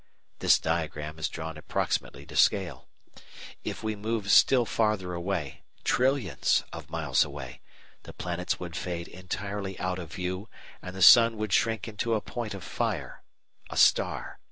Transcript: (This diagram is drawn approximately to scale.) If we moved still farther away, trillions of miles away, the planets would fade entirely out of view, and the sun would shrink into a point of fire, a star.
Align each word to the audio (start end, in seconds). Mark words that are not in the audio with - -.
(This 0.39 0.57
diagram 0.57 1.19
is 1.19 1.29
drawn 1.29 1.59
approximately 1.59 2.25
to 2.25 2.35
scale.) 2.35 2.87
If 3.63 3.83
we 3.83 3.95
moved 3.95 4.31
still 4.31 4.65
farther 4.65 5.13
away, 5.13 5.61
trillions 5.83 6.63
of 6.73 6.89
miles 6.89 7.23
away, 7.23 7.61
the 8.01 8.11
planets 8.13 8.59
would 8.59 8.75
fade 8.75 9.07
entirely 9.07 9.77
out 9.79 9.99
of 9.99 10.11
view, 10.13 10.49
and 10.81 10.95
the 10.95 11.03
sun 11.03 11.37
would 11.37 11.53
shrink 11.53 11.87
into 11.87 12.15
a 12.15 12.19
point 12.19 12.55
of 12.55 12.63
fire, 12.63 13.21
a 13.69 13.77
star. 13.77 14.39